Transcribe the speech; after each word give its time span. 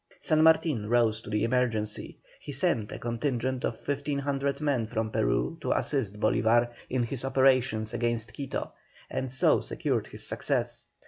San 0.19 0.41
Martin 0.41 0.89
rose 0.89 1.21
to 1.21 1.29
the 1.29 1.43
emergency. 1.43 2.17
He 2.39 2.51
sent 2.53 2.91
a 2.91 2.97
contingent 2.97 3.63
of 3.63 3.87
1,500 3.87 4.59
men 4.59 4.87
from 4.87 5.11
Peru 5.11 5.59
to 5.61 5.73
assist 5.73 6.19
Bolívar 6.19 6.71
in 6.89 7.03
his 7.03 7.23
operations 7.23 7.93
against 7.93 8.33
Quito, 8.33 8.73
and 9.11 9.31
so 9.31 9.59
secured 9.59 10.07
his 10.07 10.25
success. 10.25 10.87